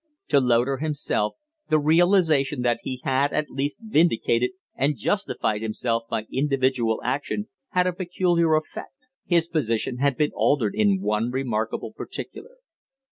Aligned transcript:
To 0.29 0.39
Loder 0.39 0.77
himself, 0.77 1.35
the 1.69 1.77
realization 1.77 2.63
that 2.63 2.79
he 2.81 3.01
had 3.03 3.31
at 3.33 3.51
last 3.51 3.77
vindicated 3.79 4.49
and 4.75 4.97
justified 4.97 5.61
himself 5.61 6.05
by 6.09 6.25
individual 6.33 6.99
action 7.05 7.49
had 7.73 7.85
a 7.85 7.93
peculiar 7.93 8.55
effect. 8.55 8.95
His 9.27 9.47
position 9.47 9.97
had 9.99 10.17
been 10.17 10.31
altered 10.33 10.73
in 10.73 11.01
one 11.01 11.29
remarkable 11.29 11.93
particular. 11.93 12.57